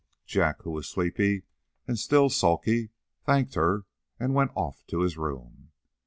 Jack, 0.25 0.63
who 0.63 0.71
was 0.71 0.87
sleepy 0.89 1.43
and 1.87 1.99
still 1.99 2.27
sulky, 2.31 2.89
thanked 3.23 3.53
her 3.53 3.85
and 4.19 4.33
went 4.33 4.49
off 4.55 4.83
to 4.87 5.01
his 5.01 5.15
room. 5.15 5.69